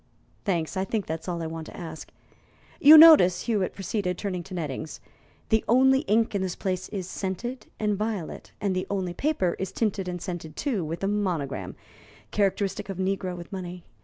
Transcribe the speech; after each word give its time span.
"Thanks. 0.45 0.75
I 0.75 0.83
think 0.83 1.05
that's 1.05 1.27
all 1.27 1.43
I 1.43 1.45
want 1.45 1.67
to 1.67 1.77
ask. 1.77 2.09
You 2.79 2.97
notice," 2.97 3.41
Hewitt 3.43 3.75
proceeded, 3.75 4.17
turning 4.17 4.41
to 4.45 4.55
Nettings, 4.55 4.99
"the 5.49 5.63
only 5.67 5.99
ink 6.09 6.33
in 6.33 6.41
this 6.41 6.55
place 6.55 6.89
is 6.89 7.07
scented 7.07 7.67
and 7.79 7.95
violet, 7.95 8.51
and 8.59 8.75
the 8.75 8.87
only 8.89 9.13
paper 9.13 9.55
is 9.59 9.71
tinted 9.71 10.07
and 10.07 10.19
scented, 10.19 10.55
too, 10.55 10.83
with 10.83 11.03
a 11.03 11.07
monogram 11.07 11.75
characteristic 12.31 12.89
of 12.89 12.99
a 12.99 13.03
negro 13.03 13.37
with 13.37 13.51
money. 13.53 13.83